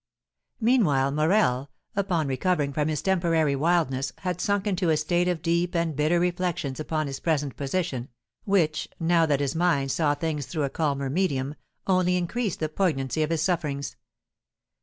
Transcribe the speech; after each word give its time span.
Meanwhile 0.59 1.11
Morel, 1.11 1.69
upon 1.95 2.27
recovering 2.27 2.73
from 2.73 2.87
his 2.87 3.03
temporary 3.03 3.55
wildness, 3.55 4.11
had 4.21 4.41
sunk 4.41 4.65
into 4.65 4.89
a 4.89 4.97
state 4.97 5.27
of 5.27 5.43
deep 5.43 5.75
and 5.75 5.95
bitter 5.95 6.19
reflections 6.19 6.79
upon 6.79 7.05
his 7.05 7.19
present 7.19 7.55
position, 7.55 8.09
which, 8.43 8.89
now 8.99 9.27
that 9.27 9.41
his 9.41 9.53
mind 9.53 9.91
saw 9.91 10.15
things 10.15 10.47
through 10.47 10.63
a 10.63 10.71
calmer 10.71 11.11
medium, 11.11 11.53
only 11.85 12.17
increased 12.17 12.61
the 12.61 12.67
poignancy 12.67 13.21
of 13.21 13.29
his 13.29 13.43
sufferings. 13.43 13.95